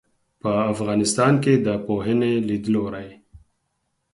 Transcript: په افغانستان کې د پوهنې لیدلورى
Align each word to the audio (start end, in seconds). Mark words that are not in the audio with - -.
په 0.41 0.49
افغانستان 0.73 1.33
کې 1.43 1.53
د 1.65 1.67
پوهنې 1.85 2.33
لیدلورى 2.49 3.07